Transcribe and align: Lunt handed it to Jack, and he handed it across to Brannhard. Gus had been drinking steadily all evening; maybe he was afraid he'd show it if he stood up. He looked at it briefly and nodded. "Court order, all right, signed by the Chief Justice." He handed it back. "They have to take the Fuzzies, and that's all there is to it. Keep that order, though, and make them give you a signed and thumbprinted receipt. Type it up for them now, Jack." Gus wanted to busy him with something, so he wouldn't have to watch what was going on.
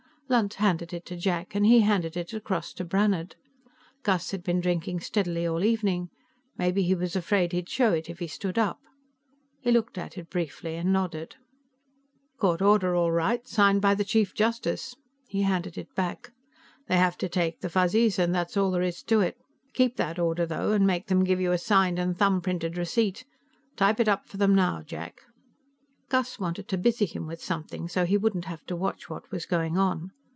Lunt 0.37 0.53
handed 0.53 0.93
it 0.93 1.05
to 1.07 1.17
Jack, 1.17 1.55
and 1.55 1.65
he 1.65 1.81
handed 1.81 2.15
it 2.15 2.31
across 2.33 2.71
to 2.75 2.85
Brannhard. 2.85 3.35
Gus 4.03 4.31
had 4.31 4.43
been 4.45 4.61
drinking 4.61 5.01
steadily 5.01 5.45
all 5.45 5.61
evening; 5.61 6.09
maybe 6.57 6.83
he 6.83 6.95
was 6.95 7.17
afraid 7.17 7.51
he'd 7.51 7.67
show 7.67 7.91
it 7.91 8.09
if 8.09 8.19
he 8.19 8.27
stood 8.27 8.57
up. 8.57 8.79
He 9.59 9.71
looked 9.73 9.97
at 9.97 10.17
it 10.17 10.29
briefly 10.29 10.77
and 10.77 10.93
nodded. 10.93 11.35
"Court 12.37 12.61
order, 12.61 12.95
all 12.95 13.11
right, 13.11 13.45
signed 13.45 13.81
by 13.81 13.93
the 13.93 14.05
Chief 14.05 14.33
Justice." 14.33 14.95
He 15.27 15.41
handed 15.41 15.77
it 15.77 15.93
back. 15.95 16.31
"They 16.87 16.95
have 16.95 17.17
to 17.17 17.27
take 17.27 17.59
the 17.59 17.69
Fuzzies, 17.69 18.17
and 18.17 18.33
that's 18.33 18.55
all 18.55 18.71
there 18.71 18.81
is 18.81 19.03
to 19.03 19.19
it. 19.19 19.35
Keep 19.73 19.97
that 19.97 20.17
order, 20.17 20.45
though, 20.45 20.71
and 20.71 20.87
make 20.87 21.07
them 21.07 21.25
give 21.25 21.41
you 21.41 21.51
a 21.51 21.57
signed 21.57 21.99
and 21.99 22.17
thumbprinted 22.17 22.77
receipt. 22.77 23.25
Type 23.75 23.99
it 23.99 24.07
up 24.07 24.29
for 24.29 24.37
them 24.37 24.55
now, 24.55 24.81
Jack." 24.81 25.23
Gus 26.07 26.39
wanted 26.39 26.69
to 26.69 26.77
busy 26.77 27.05
him 27.05 27.27
with 27.27 27.43
something, 27.43 27.89
so 27.89 28.05
he 28.05 28.15
wouldn't 28.17 28.45
have 28.45 28.63
to 28.67 28.77
watch 28.77 29.09
what 29.09 29.29
was 29.29 29.45
going 29.45 29.77
on. 29.77 30.11